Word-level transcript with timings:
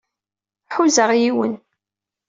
Ḥuzaɣ 0.75 1.09
yiwen. 1.21 1.53